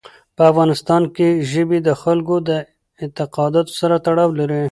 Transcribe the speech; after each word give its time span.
په 0.35 0.43
افغانستان 0.51 1.03
کې 1.15 1.27
ژبې 1.51 1.79
د 1.87 1.89
خلکو 2.01 2.35
د 2.49 2.49
اعتقاداتو 3.03 3.71
سره 3.81 3.95
تړاو 4.05 4.29
لري. 4.39 4.59